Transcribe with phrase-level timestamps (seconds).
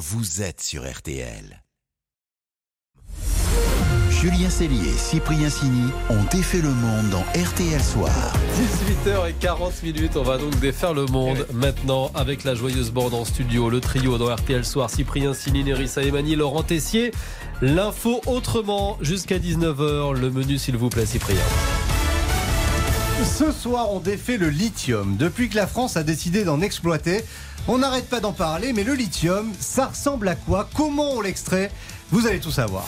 [0.00, 1.62] vous êtes sur RTL.
[4.08, 8.32] Julien Cellier et Cyprien Sini ont défait le monde dans RTL Soir.
[9.04, 13.68] 18h40 minutes, on va donc défaire le monde maintenant avec la joyeuse bande en studio,
[13.68, 17.12] le trio dans RTL Soir, Cyprien Sini, Nerissa Emani, Laurent Tessier.
[17.60, 20.18] L'info autrement jusqu'à 19h.
[20.18, 21.36] Le menu s'il vous plaît Cyprien.
[23.24, 25.16] Ce soir, on défait le lithium.
[25.18, 27.24] Depuis que la France a décidé d'en exploiter,
[27.68, 30.68] on n'arrête pas d'en parler, mais le lithium, ça ressemble à quoi?
[30.74, 31.70] Comment on l'extrait?
[32.10, 32.84] Vous allez tout savoir.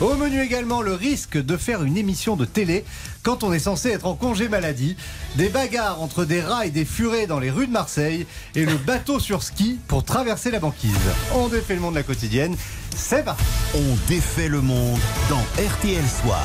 [0.00, 2.84] Au menu également le risque de faire une émission de télé
[3.22, 4.96] quand on est censé être en congé maladie,
[5.36, 8.76] des bagarres entre des rats et des furets dans les rues de Marseille et le
[8.76, 10.92] bateau sur ski pour traverser la banquise.
[11.34, 12.56] On défait le monde de la quotidienne,
[12.94, 16.44] c'est parti On défait le monde dans RTL Soir.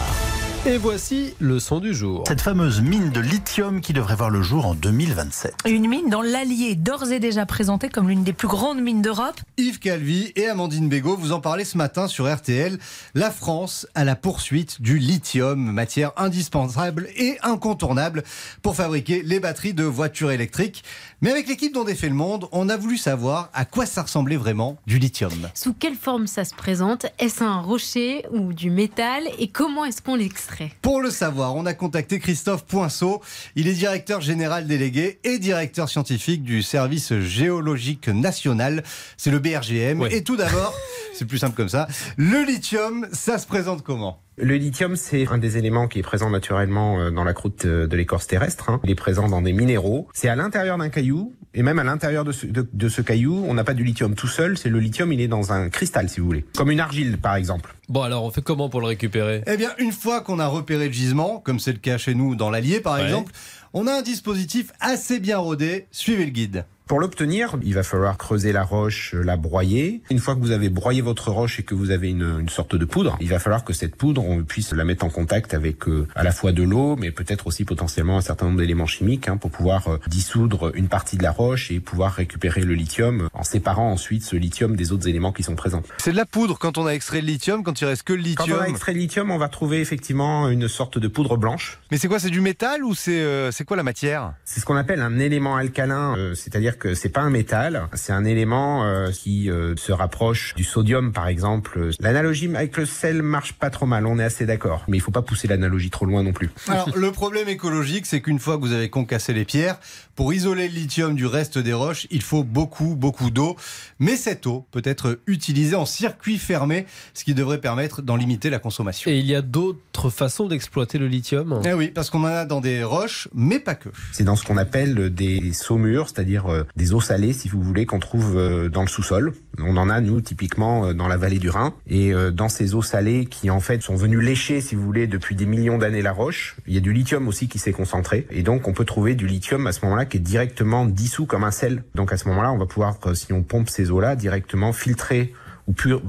[0.65, 2.23] Et voici le son du jour.
[2.25, 5.55] Cette fameuse mine de lithium qui devrait voir le jour en 2027.
[5.65, 9.35] Une mine dans l'Allier, d'ores et déjà présentée comme l'une des plus grandes mines d'Europe.
[9.57, 12.79] Yves Calvi et Amandine Bégaud vous en parlez ce matin sur RTL.
[13.13, 18.23] La France à la poursuite du lithium, matière indispensable et incontournable
[18.61, 20.85] pour fabriquer les batteries de voitures électriques.
[21.19, 24.37] Mais avec l'équipe dont défait le monde, on a voulu savoir à quoi ça ressemblait
[24.37, 25.49] vraiment du lithium.
[25.55, 27.05] Sous quelle forme ça se présente?
[27.19, 29.23] Est-ce un rocher ou du métal?
[29.39, 30.52] Et comment est-ce qu'on l'extrait?
[30.81, 33.21] Pour le savoir, on a contacté Christophe Poinceau.
[33.55, 38.83] Il est directeur général délégué et directeur scientifique du service géologique national.
[39.17, 40.01] C'est le BRGM.
[40.01, 40.15] Ouais.
[40.15, 40.73] Et tout d'abord,
[41.13, 41.87] c'est plus simple comme ça,
[42.17, 44.19] le lithium, ça se présente comment?
[44.37, 47.85] Le lithium, c'est un des éléments qui est présent naturellement euh, dans la croûte euh,
[47.85, 48.71] de l'écorce terrestre.
[48.71, 48.79] hein.
[48.83, 50.07] Il est présent dans des minéraux.
[50.13, 53.45] C'est à l'intérieur d'un caillou, et même à l'intérieur de ce, de- de ce caillou,
[53.47, 54.57] on n'a pas du lithium tout seul.
[54.57, 57.35] C'est le lithium, il est dans un cristal, si vous voulez, comme une argile, par
[57.35, 57.75] exemple.
[57.89, 59.43] Bon alors on fait comment pour le récupérer?
[59.45, 62.35] Eh bien, une fois qu'on a repéré le gisement, comme c'est le cas chez nous
[62.35, 63.03] dans l'Allier par Ouais.
[63.03, 63.31] exemple,
[63.73, 65.85] on a un dispositif assez bien rodé.
[65.91, 66.65] Suivez le guide.
[66.85, 70.01] Pour l'obtenir, il va falloir creuser la roche, euh, la broyer.
[70.09, 72.83] Une fois que vous avez broyé votre roche et que vous avez une, sorte de
[72.83, 76.23] poudre, il va falloir que cette poudre, puisse la mettre en contact avec euh, à
[76.23, 79.49] la fois de l'eau, mais peut-être aussi potentiellement un certain nombre d'éléments chimiques hein, pour
[79.49, 83.91] pouvoir euh, dissoudre une partie de la roche et pouvoir récupérer le lithium en séparant
[83.91, 85.83] ensuite ce lithium des autres éléments qui sont présents.
[85.97, 88.19] C'est de la poudre quand on a extrait le lithium, quand il reste que le
[88.35, 88.57] Quand lithium.
[88.57, 91.79] on a extrait le lithium, on va trouver effectivement une sorte de poudre blanche.
[91.91, 94.33] Mais c'est quoi C'est du métal ou c'est euh, c'est quoi la matière?
[94.45, 98.13] C'est ce qu'on appelle un élément alcalin, euh, c'est-à-dire que c'est pas un métal, c'est
[98.13, 101.89] un élément euh, qui euh, se rapproche du sodium par exemple.
[101.99, 105.11] L'analogie avec le sel marche pas trop mal, on est assez d'accord, mais il faut
[105.11, 106.49] pas pousser l'analogie trop loin non plus.
[106.69, 109.77] Alors, le problème écologique, c'est qu'une fois que vous avez concassé les pierres,
[110.15, 113.55] pour isoler le lithium du reste des roches, il faut beaucoup, beaucoup d'eau.
[113.99, 118.49] Mais cette eau peut être utilisée en circuit fermé, ce qui devrait permettre d'en limiter
[118.49, 119.09] la consommation.
[119.11, 122.45] Et il y a d'autres façons d'exploiter le lithium Eh oui, parce qu'on en a
[122.45, 123.89] dans des roches, mais pas que.
[124.11, 127.85] C'est dans ce qu'on appelle des saumures, c'est-à-dire euh, des eaux salées, si vous voulez,
[127.85, 129.33] qu'on trouve euh, dans le sous-sol.
[129.59, 131.73] On en a, nous, typiquement, euh, dans la vallée du Rhin.
[131.87, 135.35] Et dans ces eaux salées qui, en fait, sont venues lécher, si vous voulez, depuis
[135.35, 138.27] des millions d'années la roche, il y a du lithium aussi qui s'est concentré.
[138.29, 141.43] Et donc, on peut trouver du lithium à ce moment-là qui est directement dissous comme
[141.43, 141.83] un sel.
[141.95, 145.33] Donc, à ce moment-là, on va pouvoir, si on pompe ces eaux-là, directement filtrer
[145.67, 146.01] ou pur,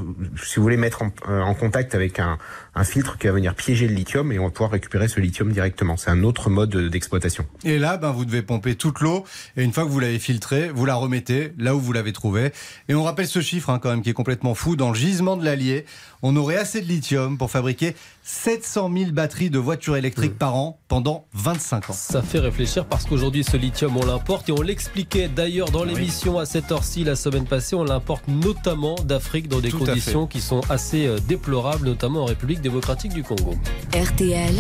[0.42, 2.38] si vous voulez mettre en, euh, en contact avec un,
[2.75, 5.53] un filtre qui va venir piéger le lithium et on va pouvoir récupérer ce lithium
[5.53, 5.97] directement.
[5.97, 7.47] C'est un autre mode d'exploitation.
[7.65, 9.25] Et là, ben, vous devez pomper toute l'eau.
[9.56, 12.53] Et une fois que vous l'avez filtrée, vous la remettez là où vous l'avez trouvée.
[12.88, 14.76] Et on rappelle ce chiffre, hein, quand même, qui est complètement fou.
[14.76, 15.84] Dans le gisement de l'Allier,
[16.22, 20.81] on aurait assez de lithium pour fabriquer 700 000 batteries de voitures électriques par an
[20.88, 21.92] pendant 25 ans.
[21.92, 26.38] Ça fait réfléchir parce qu'aujourd'hui ce lithium on l'importe et on l'expliquait d'ailleurs dans l'émission
[26.38, 30.41] à cette heure-ci la semaine passée, on l'importe notamment d'Afrique dans des Tout conditions qui
[30.41, 33.55] sont assez euh, déplorables, notamment en République démocratique du Congo.
[33.94, 34.55] RTL,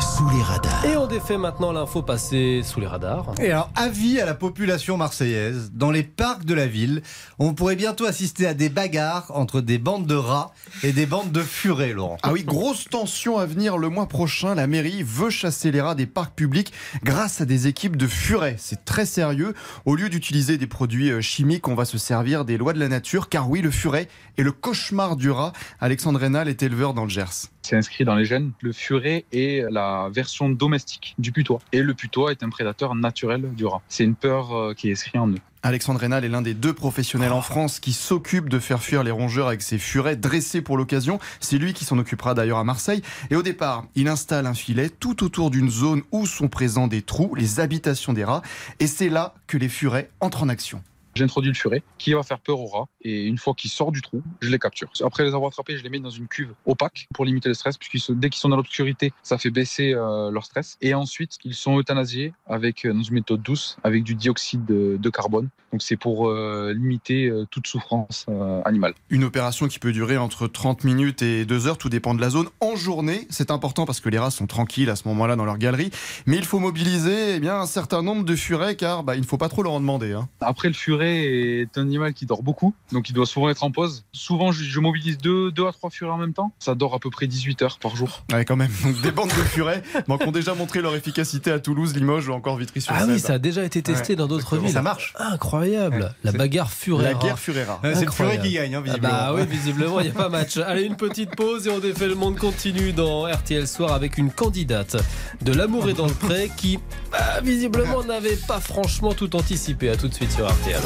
[0.00, 0.84] Sous les radars.
[0.84, 3.32] Et on défait maintenant l'info passée sous les radars.
[3.40, 7.02] Et alors, avis à la population marseillaise, dans les parcs de la ville,
[7.38, 10.52] on pourrait bientôt assister à des bagarres entre des bandes de rats
[10.82, 12.18] et des bandes de furets, Laurent.
[12.22, 14.54] Ah oui, grosse tension à venir le mois prochain.
[14.54, 18.56] La mairie veut chasser les rats des parcs publics grâce à des équipes de furets.
[18.58, 19.54] C'est très sérieux.
[19.84, 22.88] Au lieu d'utiliser des produits euh, chimiques, on va se servir des lois de la
[22.88, 23.28] nature.
[23.28, 23.97] Car oui, le furet
[24.36, 25.52] est le cauchemar du rat.
[25.80, 27.48] Alexandre Rénal est éleveur dans le Gers.
[27.62, 28.52] C'est inscrit dans les gènes.
[28.62, 31.60] Le furet est la version domestique du putois.
[31.72, 33.82] Et le putois est un prédateur naturel du rat.
[33.88, 35.38] C'est une peur euh, qui est inscrite en eux.
[35.62, 39.10] Alexandre Rénal est l'un des deux professionnels en France qui s'occupe de faire fuir les
[39.10, 41.18] rongeurs avec ses furets dressés pour l'occasion.
[41.40, 43.02] C'est lui qui s'en occupera d'ailleurs à Marseille.
[43.30, 47.02] Et au départ, il installe un filet tout autour d'une zone où sont présents des
[47.02, 48.42] trous, les habitations des rats.
[48.78, 50.82] Et c'est là que les furets entrent en action.
[51.14, 54.02] J'introduis le furet qui va faire peur au rat et une fois qu'il sort du
[54.02, 54.90] trou, je les capture.
[55.04, 57.76] Après les avoir attrapés, je les mets dans une cuve opaque pour limiter le stress
[57.76, 60.76] puisque dès qu'ils sont dans l'obscurité, ça fait baisser euh, leur stress.
[60.80, 64.96] Et ensuite, ils sont euthanasiés avec euh, dans une méthode douce avec du dioxyde de,
[65.00, 65.48] de carbone.
[65.72, 68.26] Donc c'est pour euh, limiter toute souffrance
[68.64, 68.94] animale.
[69.10, 72.30] Une opération qui peut durer entre 30 minutes et 2 heures, tout dépend de la
[72.30, 72.48] zone.
[72.60, 75.58] En journée, c'est important parce que les rats sont tranquilles à ce moment-là dans leur
[75.58, 75.90] galerie.
[76.26, 79.26] Mais il faut mobiliser eh bien, un certain nombre de furets car bah, il ne
[79.26, 80.12] faut pas trop leur en demander.
[80.12, 80.28] hein.
[80.40, 83.70] Après, le furet est un animal qui dort beaucoup, donc il doit souvent être en
[83.70, 84.04] pause.
[84.12, 86.52] Souvent, je, je mobilise deux, deux à trois furets en même temps.
[86.58, 88.24] Ça dort à peu près 18 heures par jour.
[88.32, 88.70] Ouais, quand même.
[88.82, 92.28] Donc, des bandes de furets bon, qui ont déjà montré leur efficacité à Toulouse, Limoges
[92.28, 93.06] ou encore Vitry-sur-Seine.
[93.08, 94.16] Ah oui, ça a déjà été testé Ouais.
[94.16, 94.70] dans d'autres villes.
[94.72, 95.14] Ça marche.
[95.18, 96.14] Incroyable.
[96.24, 97.04] La bagarre furet.
[97.04, 97.80] La guerre furera.
[97.82, 99.12] C'est le furet qui gagne, hein, Ah visiblement.
[99.14, 100.56] bah oui, visiblement, il n'y a pas match.
[100.58, 104.30] Allez, une petite pause et on défait le monde continue dans RTL Soir avec une
[104.30, 104.96] candidate
[105.42, 106.78] de l'amour et dans le pré qui,
[107.12, 109.90] bah, visiblement, n'avait pas franchement tout anticipé.
[109.90, 110.80] À tout de suite sur RTL.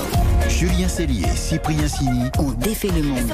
[0.48, 3.32] Julien Cellier, Cyprien Sini On défait le monde.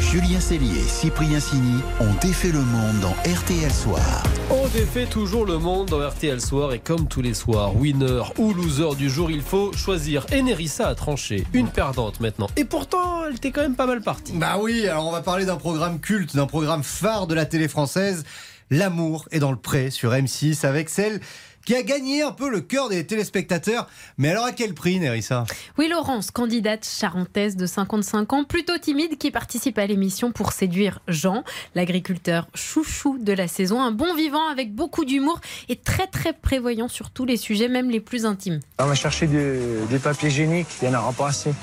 [0.00, 4.22] Julien Cellier, Cyprien Sini ont défait le monde dans RTL Soir.
[4.50, 8.52] On défait toujours le monde dans RTL Soir et comme tous les soirs, winner ou
[8.52, 10.26] loser du jour, il faut choisir.
[10.32, 12.48] Et Nerissa a tranché une perdante maintenant.
[12.56, 14.32] Et pourtant, elle était quand même pas mal partie.
[14.34, 17.66] Bah oui, alors on va parler d'un programme culte, d'un programme phare de la télé
[17.66, 18.24] française.
[18.70, 21.20] L'amour est dans le pré sur M6 avec celle
[21.66, 23.88] qui a gagné un peu le cœur des téléspectateurs.
[24.18, 25.44] Mais alors à quel prix, Nerissa?
[25.78, 30.98] Oui, Laurence, candidate charentaise de 55 ans, plutôt timide, qui participe à l'émission pour séduire
[31.08, 31.42] Jean,
[31.74, 35.40] l'agriculteur chouchou de la saison, un bon vivant avec beaucoup d'humour
[35.70, 38.60] et très très prévoyant sur tous les sujets, même les plus intimes.
[38.78, 41.54] On va chercher du- des papiers hygiéniques, il y en aura pas assez.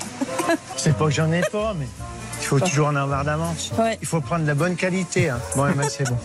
[0.76, 1.86] C'est pas que j'en ai pas, mais
[2.40, 3.70] il faut toujours en avoir d'avance.
[3.78, 3.98] Ouais.
[4.02, 5.28] Il faut prendre de la bonne qualité.
[5.28, 5.38] Hein.
[5.54, 6.18] Bon, Emma, c'est bon.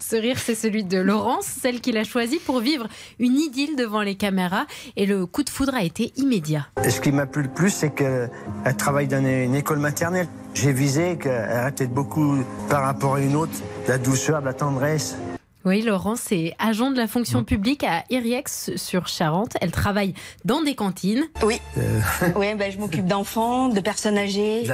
[0.00, 2.86] Ce rire, c'est celui de Laurence, celle qu'il a choisie pour vivre
[3.18, 4.66] une idylle devant les caméras.
[4.96, 6.66] Et le coup de foudre a été immédiat.
[6.84, 8.30] Et ce qui m'a plu le plus, c'est qu'elle
[8.78, 10.28] travaille dans une école maternelle.
[10.54, 13.52] J'ai visé qu'elle arrêtait beaucoup par rapport à une autre,
[13.86, 15.16] de la douceur, de la tendresse.
[15.64, 19.56] Oui, Laurence est agent de la fonction publique à Iriex sur Charente.
[19.60, 20.14] Elle travaille
[20.44, 21.24] dans des cantines.
[21.42, 21.60] Oui.
[22.36, 24.64] Oui, ben, je m'occupe d'enfants, de personnes âgées.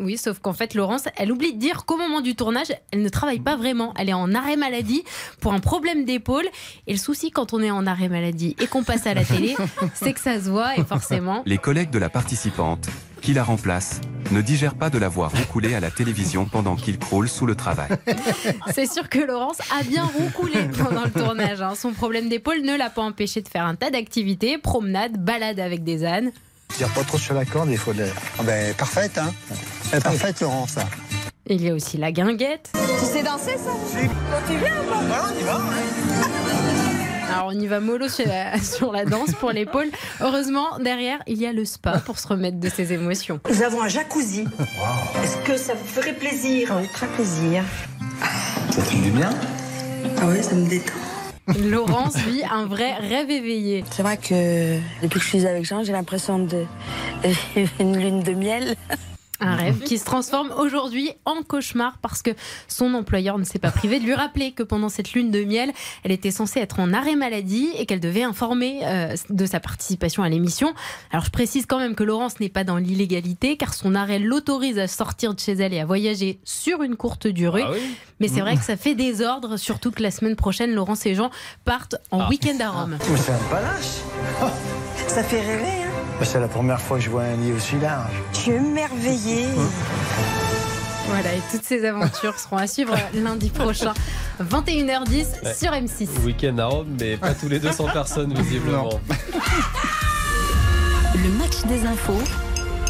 [0.00, 3.08] Oui, sauf qu'en fait, Laurence, elle oublie de dire qu'au moment du tournage, elle ne
[3.10, 3.92] travaille pas vraiment.
[3.98, 5.04] Elle est en arrêt maladie
[5.40, 6.46] pour un problème d'épaule.
[6.86, 9.54] Et le souci quand on est en arrêt maladie et qu'on passe à la télé,
[9.94, 11.42] c'est que ça se voit et forcément.
[11.44, 12.88] Les collègues de la participante,
[13.20, 14.00] qui la remplacent,
[14.30, 17.54] ne digèrent pas de la voir roucouler à la télévision pendant qu'il croule sous le
[17.54, 17.90] travail.
[18.72, 21.60] C'est sûr que Laurence a bien roucoulé pendant le tournage.
[21.60, 21.74] hein.
[21.74, 25.84] Son problème d'épaule ne l'a pas empêché de faire un tas d'activités, promenade, balade avec
[25.84, 26.32] des ânes.
[26.76, 28.06] Tire pas trop sur la corde, il faut de...
[28.38, 29.32] Ah ben, parfaite, hein
[29.92, 30.82] est parfaite, Laurent, ça.
[31.46, 32.70] Il y a aussi la guinguette.
[32.72, 33.70] Tu sais danser, ça?
[34.46, 35.60] Tu viens, on y va.
[37.32, 39.88] Alors on y va mollo sur la, sur la danse pour l'épaule.
[40.20, 43.40] Heureusement, derrière, il y a le spa pour se remettre de ses émotions.
[43.48, 44.46] Nous avons un jacuzzi.
[45.22, 46.72] Est-ce que ça vous ferait plaisir?
[46.76, 47.62] Oui, très plaisir.
[48.70, 49.30] Ça fait du bien
[50.18, 50.92] Ah oui, ça me détend.
[51.58, 53.84] Laurence vit un vrai rêve éveillé.
[53.90, 56.64] C'est vrai que depuis que je suis avec Jean, j'ai l'impression de
[57.80, 58.76] une lune de miel.
[59.40, 62.30] Un rêve qui se transforme aujourd'hui en cauchemar parce que
[62.68, 65.72] son employeur ne s'est pas privé de lui rappeler que pendant cette lune de miel,
[66.04, 70.22] elle était censée être en arrêt maladie et qu'elle devait informer euh, de sa participation
[70.22, 70.74] à l'émission.
[71.10, 74.78] Alors je précise quand même que Laurence n'est pas dans l'illégalité car son arrêt l'autorise
[74.78, 77.62] à sortir de chez elle et à voyager sur une courte durée.
[77.64, 77.80] Ah oui
[78.20, 81.30] Mais c'est vrai que ça fait désordre, surtout que la semaine prochaine, Laurence et Jean
[81.64, 82.28] partent en Ah.
[82.28, 82.98] week-end à Rome.
[83.00, 84.02] Un palace.
[85.08, 85.89] Ça fait rêver, hein
[86.22, 88.12] C'est la première fois que je vois un lit aussi large.
[88.32, 89.46] Je suis émerveillée.
[91.08, 93.92] Voilà, et toutes ces aventures seront à suivre lundi prochain,
[94.40, 95.54] 21h10 Ouais.
[95.54, 96.08] sur M6.
[96.24, 98.90] Week-end à Rome, mais pas tous les 200 personnes visiblement.
[101.16, 102.22] Le match des infos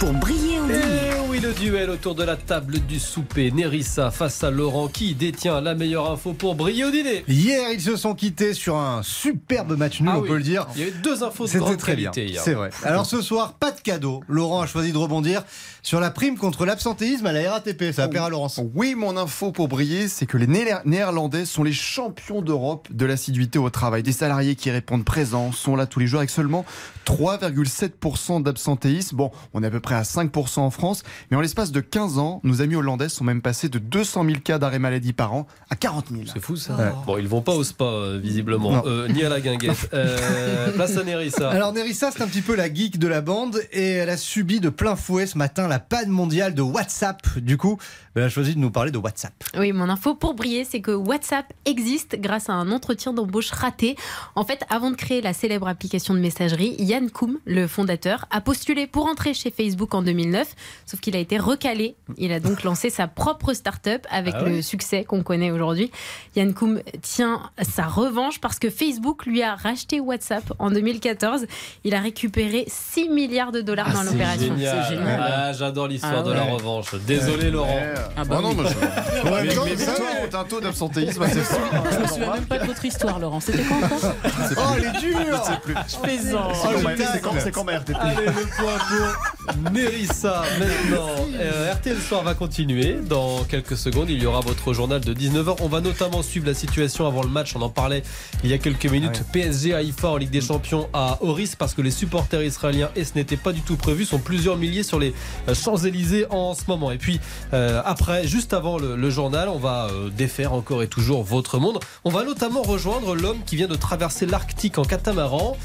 [0.01, 1.11] pour briller au Et dîner.
[1.29, 3.51] oui, le duel autour de la table du souper.
[3.51, 7.23] Nerissa face à Laurent qui détient la meilleure info pour briller au dîner.
[7.29, 10.29] Hier, ils se sont quittés sur un superbe match nul, Ah on oui.
[10.29, 10.67] peut le dire.
[10.75, 12.11] Il y avait deux infos de C'était grande très bien.
[12.13, 12.39] qualité.
[12.43, 12.71] C'est vrai.
[12.83, 14.23] Alors ce soir, pas de cadeau.
[14.27, 15.43] Laurent a choisi de rebondir
[15.83, 17.93] sur la prime contre l'absentéisme à la RATP.
[17.93, 18.59] Ça va plaire à Laurence.
[18.75, 23.05] Oui, mon info pour briller, c'est que les Néer- Néerlandais sont les champions d'Europe de
[23.05, 24.03] l'assiduité au travail.
[24.03, 26.65] Des salariés qui répondent présents sont là tous les jours avec seulement
[27.05, 29.17] 3,7% d'absentéisme.
[29.17, 31.03] Bon, on est à peu près à 5% en France.
[31.31, 34.37] Mais en l'espace de 15 ans, nos amis hollandais sont même passés de 200 000
[34.41, 36.23] cas d'arrêt maladie par an à 40 000.
[36.33, 36.95] C'est fou ça.
[37.07, 39.89] Bon, ils vont pas au spa, euh, visiblement, euh, ni à la guinguette.
[40.01, 41.51] Euh, place à Nerissa.
[41.51, 44.61] Alors Nerissa, c'est un petit peu la geek de la bande et elle a subi
[44.61, 47.39] de plein fouet ce matin la panne mondiale de WhatsApp.
[47.39, 47.79] Du coup,
[48.15, 49.33] elle a choisi de nous parler de WhatsApp.
[49.59, 53.97] Oui, mon info pour briller, c'est que WhatsApp existe grâce à un entretien d'embauche raté.
[54.35, 58.41] En fait, avant de créer la célèbre application de messagerie, Yann Koum, le fondateur, a
[58.41, 60.49] postulé pour entrer chez Facebook en 2009,
[60.87, 61.95] sauf qu'il a été recalé.
[62.19, 65.91] Il a donc lancé sa propre start-up avec Ah ouais le succès qu'on connaît aujourd'hui.
[66.37, 71.47] Yann Koum tient sa revanche parce que Facebook lui a racheté WhatsApp en 2014.
[71.85, 74.57] Il a récupéré 6 milliards de dollars dans C'est l'opération.
[74.57, 75.21] génial.
[75.23, 76.95] Ah, J'adore l'histoire Ah de la revanche.
[77.07, 77.81] Désolé, Laurent.
[78.17, 81.61] Ah bah non, moi, je- ça, ont un taux d'absentéisme assez fort.
[81.93, 83.41] Je me souviens même pas de votre histoire, Laurent.
[83.41, 84.13] C'était quand encore
[84.57, 85.75] Oh, elle est dure Je sais plus.
[85.89, 86.55] Je plaisante.
[86.57, 89.40] C'est quand, quand- RTT Allez, le point pour
[89.73, 91.27] Mérissa maintenant.
[91.39, 92.99] Euh, RTL Soir va continuer.
[93.09, 95.57] Dans quelques secondes, il y aura votre journal de 19h.
[95.61, 97.55] On va notamment suivre la situation avant le match.
[97.57, 98.03] On en parlait
[98.45, 99.23] il y a quelques minutes.
[99.33, 103.15] PSG Haïfa en Ligue des Champions à Oris parce que les supporters israéliens, et ce
[103.15, 105.15] n'était pas du tout prévu, sont plusieurs milliers sur les
[105.49, 106.91] euh, Champs-Élysées en ce moment.
[106.91, 107.21] Et puis
[107.53, 111.59] euh, après, juste avant le, le journal, on va euh, défaire encore et toujours votre
[111.59, 111.81] monde.
[112.05, 115.57] On va notamment rejoindre l'homme qui vient de traverser l'Arctique en catamaran.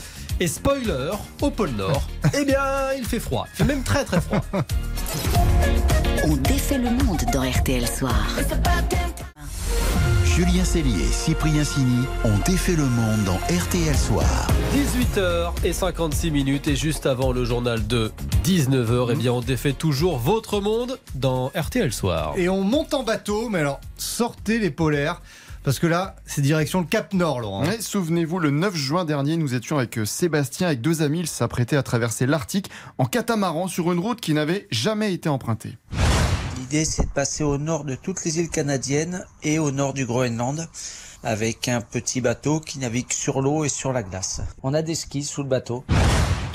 [0.41, 1.11] Et spoiler,
[1.41, 3.47] au pôle Nord, eh bien, il fait froid.
[3.53, 4.41] Il fait même très très froid.
[6.25, 8.27] On défait le monde dans RTL Soir.
[10.25, 14.47] Julien Cellier et Cyprien Sini ont défait le monde dans RTL Soir.
[14.73, 18.11] 18h56 minutes et juste avant le journal de
[18.43, 22.33] 19h, eh bien, on défait toujours votre monde dans RTL Soir.
[22.35, 25.21] Et on monte en bateau, mais alors sortez les polaires.
[25.65, 27.65] Parce que là, c'est direction le Cap Nord, Laurent.
[27.65, 31.21] Ouais, Souvenez-vous, le 9 juin dernier, nous étions avec euh, Sébastien, avec deux amis.
[31.21, 32.69] Ils s'apprêtaient à traverser l'Arctique
[32.99, 35.79] en catamaran sur une route qui n'avait jamais été empruntée.
[36.59, 40.05] L'idée, c'est de passer au nord de toutes les îles canadiennes et au nord du
[40.05, 40.69] Groenland
[41.23, 44.41] avec un petit bateau qui navigue sur l'eau et sur la glace.
[44.61, 45.83] On a des skis sous le bateau.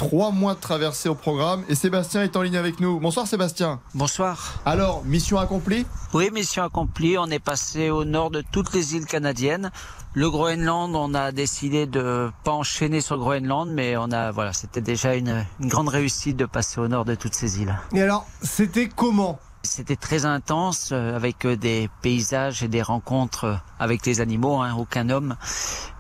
[0.00, 2.99] Trois mois de traversée au programme et Sébastien est en ligne avec nous.
[2.99, 3.80] Bonsoir Sébastien.
[3.92, 4.54] Bonsoir.
[4.64, 5.85] Alors, mission accomplie?
[6.14, 7.19] Oui, mission accomplie.
[7.19, 9.71] On est passé au nord de toutes les îles canadiennes.
[10.14, 14.54] Le Groenland, on a décidé de pas enchaîner sur le Groenland, mais on a, voilà,
[14.54, 17.78] c'était déjà une, une grande réussite de passer au nord de toutes ces îles.
[17.92, 19.38] Et alors, c'était comment?
[19.71, 24.61] C'était très intense euh, avec euh, des paysages et des rencontres euh, avec les animaux,
[24.61, 25.37] hein, aucun homme,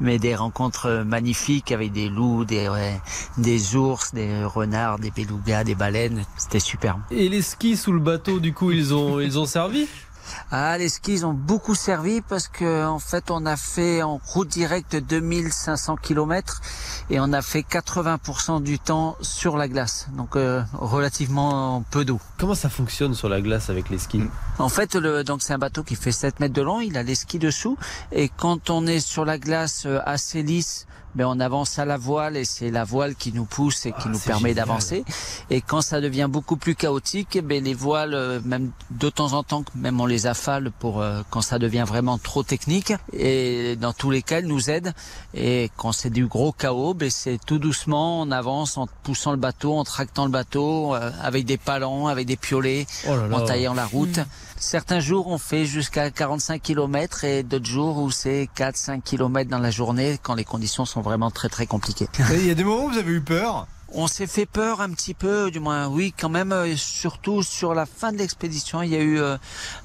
[0.00, 2.68] mais des rencontres magnifiques avec des loups, des,
[3.38, 6.24] des ours, des renards, des belugas, des baleines.
[6.36, 7.00] C'était superbe.
[7.12, 9.86] Et les skis sous le bateau, du coup, ils ont servi?
[10.50, 14.48] Ah, les skis ont beaucoup servi parce que en fait on a fait en route
[14.48, 16.60] directe 2500 km
[17.10, 22.20] et on a fait 80% du temps sur la glace, donc euh, relativement peu d'eau.
[22.38, 24.22] Comment ça fonctionne sur la glace avec les skis?
[24.58, 27.02] En fait, le, donc c'est un bateau qui fait 7 mètres de long, il a
[27.02, 27.76] les skis dessous.
[28.12, 31.96] Et quand on est sur la glace euh, assez lisse, ben on avance à la
[31.96, 35.04] voile et c'est la voile qui nous pousse et qui nous permet d'avancer.
[35.50, 39.32] Et quand ça devient beaucoup plus chaotique, eh ben les voiles, euh, même de temps
[39.32, 42.92] en temps, même on les affale pour euh, quand ça devient vraiment trop technique.
[43.12, 44.92] Et dans tous les cas, elles nous aident.
[45.34, 49.36] Et quand c'est du gros chaos, ben c'est tout doucement, on avance en poussant le
[49.36, 53.36] bateau, en tractant le bateau, euh, avec des palans, avec des piolets, Oh là là.
[53.36, 54.20] en taillant la route.
[54.56, 59.58] Certains jours, on fait jusqu'à 45 km et d'autres jours où c'est 4-5 km dans
[59.58, 62.08] la journée quand les conditions sont vraiment très très compliquées.
[62.32, 63.66] Et Il y a des moments où vous avez eu peur?
[63.92, 67.74] On s'est fait peur un petit peu, du moins oui quand même, euh, surtout sur
[67.74, 69.36] la fin de l'expédition, il y a eu euh,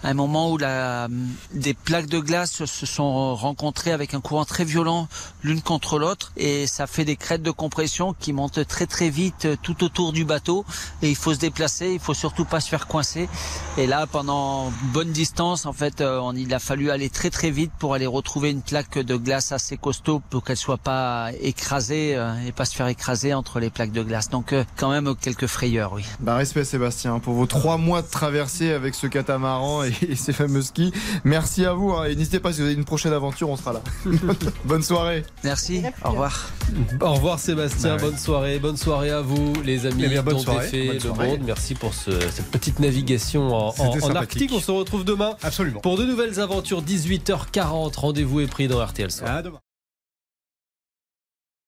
[0.03, 1.07] un moment où la,
[1.53, 5.07] des plaques de glace se sont rencontrées avec un courant très violent
[5.41, 9.45] l'une contre l'autre et ça fait des crêtes de compression qui montent très très vite
[9.45, 10.65] euh, tout autour du bateau
[11.01, 13.29] et il faut se déplacer, il faut surtout pas se faire coincer.
[13.77, 17.71] Et là pendant bonne distance en fait, euh, il a fallu aller très très vite
[17.79, 22.33] pour aller retrouver une plaque de glace assez costaud pour qu'elle soit pas écrasée euh,
[22.45, 24.29] et pas se faire écraser entre les plaques de glace.
[24.29, 26.03] Donc euh, quand même quelques frayeurs, oui.
[26.19, 30.33] Bah respect Sébastien pour vos trois mois de traversée avec ce catamaran et, et ces
[30.33, 30.91] fameux skis.
[31.23, 33.73] Merci à vous hein, et n'hésitez pas si vous avez une prochaine aventure, on sera
[33.73, 33.81] là.
[34.65, 35.23] Bonne soirée.
[35.43, 35.81] Merci.
[36.03, 36.49] Au revoir.
[37.01, 38.09] Au revoir Sébastien, Bah ouais.
[38.11, 41.39] bonne soirée, bonne soirée à vous les amis Eh bien, bonne soirée, bonne le monde.
[41.45, 43.73] Merci pour ce- cette petite navigation en.
[44.15, 44.51] Arctique.
[44.53, 45.79] On se retrouve demain Absolument.
[45.79, 47.95] pour de nouvelles aventures 18h40.
[47.97, 49.31] Rendez-vous est pris dans RTL Soir.
[49.31, 49.59] À demain.